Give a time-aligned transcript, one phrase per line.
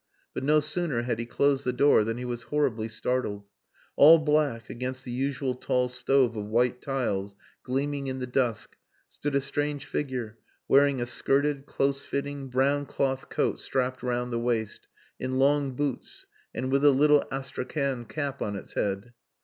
[0.33, 3.43] But no sooner had he closed the door than he was horribly startled.
[3.95, 8.77] All black against the usual tall stove of white tiles gleaming in the dusk,
[9.07, 14.39] stood a strange figure, wearing a skirted, close fitting, brown cloth coat strapped round the
[14.39, 14.87] waist,
[15.19, 19.13] in long boots, and with a little Astrakhan cap on its head.